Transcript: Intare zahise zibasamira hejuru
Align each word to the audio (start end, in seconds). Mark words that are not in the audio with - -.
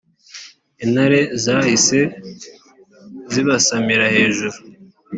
Intare 0.83 1.19
zahise 1.43 1.99
zibasamira 3.33 4.05
hejuru 4.15 4.57